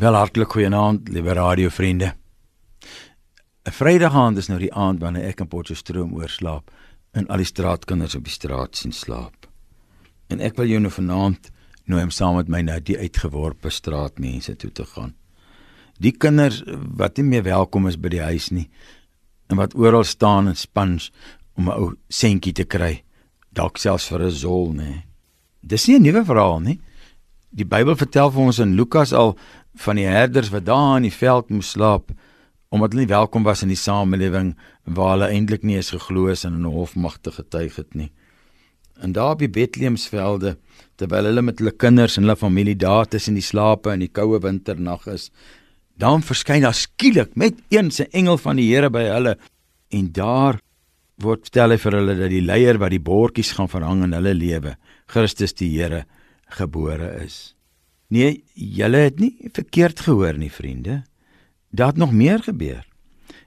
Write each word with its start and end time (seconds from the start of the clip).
Wel 0.00 0.14
hartlik 0.14 0.52
goeienaand, 0.52 1.08
liewe 1.08 1.32
radiovriende. 1.32 2.14
'n 3.68 3.72
Vrydag 3.72 4.14
aand 4.14 4.38
is 4.38 4.46
nou 4.48 4.58
die 4.58 4.72
aand 4.72 5.00
wanneer 5.00 5.26
ek 5.28 5.40
in 5.44 5.48
Potchefstroom 5.48 6.14
oorslaap 6.16 6.70
en 7.12 7.26
al 7.28 7.42
die 7.42 7.48
straatkinders 7.50 8.14
op 8.16 8.24
die 8.24 8.32
straat 8.32 8.76
sien 8.76 8.92
slaap. 8.92 9.46
En 10.32 10.40
ek 10.40 10.56
wil 10.56 10.72
jou 10.72 10.80
nou 10.80 10.92
vanaand 10.92 11.50
nooi 11.84 12.02
om 12.02 12.10
saam 12.10 12.36
met 12.36 12.48
my 12.48 12.62
na 12.62 12.78
die 12.80 12.96
uitgeworpe 12.96 13.70
straatmense 13.70 14.56
toe 14.56 14.72
te 14.72 14.84
gaan. 14.84 15.14
Die 15.98 16.16
kinders 16.16 16.62
wat 16.96 17.16
nie 17.16 17.26
meer 17.26 17.42
welkom 17.42 17.86
is 17.86 18.00
by 18.00 18.08
die 18.08 18.24
huis 18.24 18.50
nie 18.50 18.70
en 19.48 19.56
wat 19.56 19.74
oral 19.74 20.04
staan 20.04 20.48
en 20.48 20.56
spans 20.56 21.12
om 21.56 21.68
'n 21.68 21.76
ou 21.76 21.94
sentjie 22.08 22.54
te 22.54 22.64
kry, 22.64 23.02
dalk 23.52 23.76
selfs 23.76 24.08
vir 24.08 24.22
'n 24.22 24.30
zol, 24.30 24.72
nê. 24.72 25.04
Dis 25.60 25.88
nie 25.88 25.96
'n 25.98 26.02
nuwe 26.02 26.24
verhaal 26.24 26.60
nie. 26.60 26.80
Die 27.50 27.66
Bybel 27.66 27.96
vertel 27.96 28.30
vir 28.30 28.42
ons 28.42 28.58
in 28.58 28.76
Lukas 28.76 29.12
al 29.12 29.36
van 29.80 29.96
die 29.96 30.08
herders 30.08 30.50
wat 30.52 30.66
daar 30.68 30.96
in 31.00 31.08
die 31.08 31.14
veld 31.14 31.50
moes 31.50 31.72
slaap 31.76 32.12
omdat 32.70 32.92
hulle 32.92 33.02
nie 33.02 33.10
welkom 33.10 33.42
was 33.42 33.64
in 33.64 33.72
die 33.72 33.78
samelewing 33.78 34.52
waar 34.84 35.16
hulle 35.16 35.30
eintlik 35.34 35.64
nie 35.66 35.76
eens 35.80 35.90
geglo 35.90 36.28
is 36.30 36.44
en 36.44 36.60
'n 36.60 36.70
hofmagte 36.70 37.32
getuig 37.32 37.76
het 37.76 37.94
nie. 37.94 38.10
En 39.02 39.12
daar 39.12 39.36
by 39.36 39.48
Bethlehemsvelde 39.48 40.56
terwyl 40.96 41.24
hulle 41.24 41.42
met 41.42 41.58
hulle 41.58 41.72
kinders 41.72 42.16
en 42.16 42.22
hulle 42.22 42.36
familie 42.36 42.76
daar 42.76 43.08
tussen 43.08 43.34
die 43.34 43.42
slape 43.42 43.92
in 43.92 44.00
die 44.00 44.12
koue 44.12 44.38
winternag 44.38 45.06
is, 45.06 45.30
dan 45.96 46.22
verskyn 46.22 46.62
daar 46.62 46.74
skielik 46.74 47.34
met 47.34 47.54
eens 47.68 48.00
'n 48.00 48.10
engel 48.12 48.38
van 48.38 48.56
die 48.56 48.74
Here 48.74 48.90
by 48.90 49.02
hulle 49.02 49.38
en 49.90 50.12
daar 50.12 50.60
word 51.18 51.40
vertel 51.40 51.70
hy 51.70 51.78
vir 51.78 51.92
hulle 51.92 52.14
dat 52.16 52.30
die 52.30 52.44
leier 52.44 52.78
wat 52.78 52.90
die 52.90 53.02
bordjies 53.02 53.52
gaan 53.52 53.68
verhang 53.68 54.04
in 54.04 54.12
hulle 54.12 54.34
lewe, 54.34 54.76
Christus 55.06 55.52
die 55.52 55.70
Here 55.76 56.04
gebore 56.46 57.24
is. 57.24 57.54
Nee, 58.10 58.42
julle 58.54 59.04
het 59.06 59.20
nie 59.22 59.50
verkeerd 59.54 60.00
gehoor 60.02 60.38
nie, 60.38 60.50
vriende. 60.50 61.02
Daar 61.70 61.92
het 61.92 62.00
nog 62.02 62.12
meer 62.12 62.42
gebeur. 62.42 62.82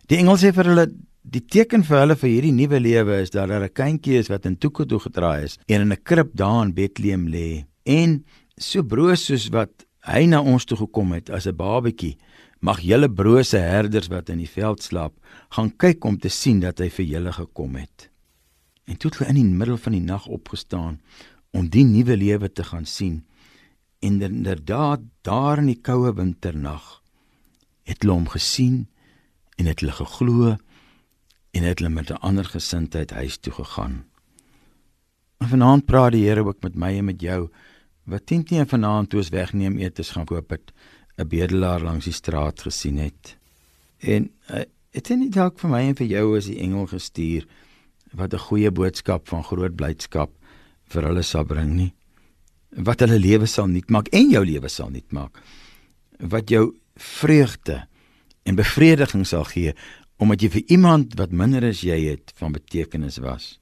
Die 0.08 0.18
engel 0.18 0.40
sê 0.40 0.54
vir 0.56 0.70
hulle 0.72 0.86
die 1.24 1.44
teken 1.44 1.84
vir 1.88 2.02
hulle 2.02 2.16
vir 2.20 2.30
hierdie 2.30 2.56
nuwe 2.56 2.80
lewe 2.84 3.18
is 3.24 3.32
dat 3.32 3.50
daar 3.50 3.64
'n 3.64 3.74
kindjie 3.74 4.20
is 4.20 4.30
wat 4.32 4.46
in 4.46 4.58
toeke 4.58 4.86
toe 4.86 5.00
gedraai 5.00 5.44
is 5.44 5.58
en 5.68 5.82
in 5.82 5.92
'n 5.92 6.04
krib 6.04 6.36
daar 6.36 6.64
in 6.66 6.74
Bethlehem 6.74 7.28
lê. 7.28 7.66
En 7.84 8.26
so 8.58 8.84
broos 8.84 9.26
soos 9.26 9.50
wat 9.50 9.86
hy 10.02 10.26
na 10.26 10.42
ons 10.42 10.66
toe 10.66 10.78
gekom 10.78 11.12
het 11.14 11.30
as 11.30 11.48
'n 11.48 11.56
babatjie, 11.56 12.18
mag 12.60 12.80
julle 12.80 13.10
brose 13.10 13.58
herders 13.58 14.08
wat 14.08 14.30
in 14.30 14.38
die 14.38 14.50
veld 14.50 14.82
slaap, 14.82 15.14
gaan 15.50 15.72
kyk 15.78 16.06
om 16.06 16.18
te 16.18 16.30
sien 16.30 16.60
dat 16.60 16.80
hy 16.80 16.90
vir 16.90 17.06
julle 17.06 17.32
gekom 17.32 17.76
het. 17.76 18.10
En 18.86 18.98
toe 18.98 19.10
het 19.10 19.20
hulle 19.20 19.30
in 19.30 19.36
die 19.36 19.58
middel 19.58 19.78
van 19.78 19.92
die 19.92 20.02
nag 20.02 20.28
opgestaan 20.28 21.02
om 21.52 21.70
die 21.70 21.84
nuwe 21.84 22.18
lewe 22.18 22.52
te 22.52 22.64
gaan 22.64 22.86
sien 22.86 23.24
en 24.04 24.22
inderdaad 24.22 25.02
daar 25.22 25.62
in 25.62 25.70
die 25.72 25.80
koue 25.80 26.12
winternag 26.18 26.88
het 27.88 28.04
hulle 28.04 28.18
hom 28.18 28.28
gesien 28.32 28.82
en 29.56 29.70
het 29.70 29.80
hulle 29.84 29.96
geglo 29.96 30.56
en 31.54 31.68
het 31.68 31.80
hulle 31.80 31.94
met 31.94 32.12
'n 32.12 32.24
ander 32.30 32.46
gesindheid 32.46 33.12
huis 33.12 33.38
toe 33.38 33.54
gegaan. 33.54 34.04
En 35.38 35.48
vanaand 35.48 35.86
praat 35.86 36.12
die 36.12 36.26
Here 36.28 36.44
ook 36.46 36.62
met 36.62 36.76
my 36.76 36.98
en 36.98 37.06
met 37.06 37.22
jou 37.22 37.50
wat 38.04 38.26
teen 38.26 38.44
teen 38.44 38.68
vanaand 38.68 39.10
toe 39.10 39.20
ons 39.20 39.30
wegneem 39.30 39.78
etes 39.78 40.12
gaan 40.12 40.26
koop 40.26 40.50
het 40.50 40.74
'n 41.18 41.28
bedelaar 41.28 41.82
langs 41.82 42.06
die 42.06 42.14
straat 42.14 42.62
gesien 42.62 42.98
het. 42.98 43.38
En 44.00 44.32
uh, 44.50 44.64
het 44.92 45.08
hy 45.08 45.16
nie 45.16 45.30
dalk 45.30 45.60
vir 45.60 45.70
my 45.70 45.82
en 45.82 45.96
vir 45.96 46.08
jou 46.08 46.38
as 46.38 46.46
die 46.46 46.60
engel 46.60 46.88
gestuur 46.88 47.48
wat 48.14 48.34
'n 48.34 48.46
goeie 48.48 48.72
boodskap 48.72 49.28
van 49.28 49.44
groot 49.44 49.76
blydskap 49.76 50.32
vir 50.86 51.04
hulle 51.04 51.22
sal 51.22 51.44
bring 51.44 51.74
nie? 51.74 51.94
Wat 52.76 53.00
hulle 53.00 53.20
lewe 53.20 53.48
sal 53.50 53.68
nuut 53.68 53.90
maak 53.90 54.10
en 54.12 54.32
jou 54.32 54.44
lewe 54.46 54.70
sal 54.70 54.90
nuut 54.90 55.12
maak. 55.12 55.38
Wat 56.20 56.50
jou 56.50 56.76
vreugde 56.96 57.84
en 58.44 58.56
bevrediging 58.56 59.26
sal 59.28 59.46
gee 59.50 59.74
omdat 60.22 60.44
jy 60.44 60.50
vir 60.54 60.64
iemand 60.78 61.18
wat 61.20 61.34
minder 61.36 61.66
as 61.68 61.82
jy 61.84 61.98
het 62.06 62.32
van 62.40 62.54
betekenis 62.56 63.18
was. 63.20 63.58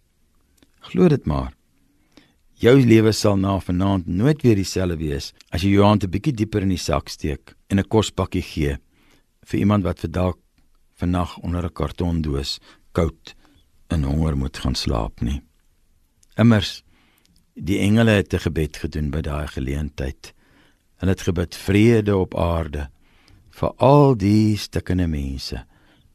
Glo 0.92 1.08
dit 1.10 1.26
maar. 1.26 1.56
Jou 2.62 2.76
lewe 2.78 3.14
sal 3.16 3.40
na 3.42 3.56
vanaand 3.60 4.06
nooit 4.08 4.44
weer 4.46 4.60
dieselfde 4.60 5.00
wees 5.00 5.32
as 5.50 5.64
jy 5.64 5.74
jou 5.78 5.86
hand 5.86 6.04
'n 6.04 6.12
bietjie 6.12 6.34
dieper 6.34 6.62
in 6.62 6.76
die 6.76 6.78
sak 6.78 7.10
steek 7.10 7.56
en 7.70 7.80
'n 7.80 7.88
kospakkie 7.88 8.44
gee 8.44 8.78
vir 9.46 9.60
iemand 9.60 9.84
wat 9.84 10.00
vir 10.00 10.12
dalk 10.12 10.40
vannag 11.00 11.38
onder 11.42 11.66
'n 11.66 11.74
kartondoos 11.74 12.60
koud 12.94 13.36
en 13.90 14.04
honger 14.04 14.38
moet 14.38 14.58
gaan 14.58 14.76
slaap 14.76 15.22
nie. 15.22 15.42
Immers 16.38 16.84
Die 17.54 17.80
engele 17.80 18.12
het 18.12 18.34
'n 18.34 18.40
gebed 18.40 18.78
gedoen 18.78 19.10
by 19.10 19.22
daai 19.22 19.48
geleentheid. 19.48 20.34
Hulle 20.96 21.12
het 21.12 21.22
gebid 21.22 21.56
vrede 21.56 22.18
op 22.18 22.36
aarde 22.38 22.90
vir 23.50 23.74
al 23.76 24.18
die 24.18 24.58
stukkende 24.58 25.08
mense 25.08 25.66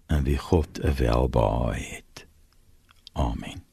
en 0.06 0.24
wie 0.24 0.38
God 0.38 0.78
'n 0.80 0.94
welbehae 0.94 1.84
het. 1.94 2.26
Amen. 3.12 3.65